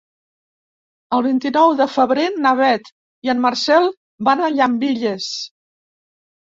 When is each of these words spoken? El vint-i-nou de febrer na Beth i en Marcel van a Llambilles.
El 1.17 1.21
vint-i-nou 1.25 1.75
de 1.83 1.87
febrer 1.97 2.25
na 2.47 2.55
Beth 2.63 2.91
i 3.29 3.33
en 3.37 3.45
Marcel 3.47 3.93
van 4.31 4.43
a 4.49 4.53
Llambilles. 4.59 5.35